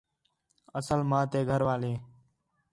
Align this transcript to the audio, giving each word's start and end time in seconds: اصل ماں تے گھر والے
اصل 0.79 0.99
ماں 1.09 1.23
تے 1.31 1.39
گھر 1.49 1.61
والے 1.67 1.93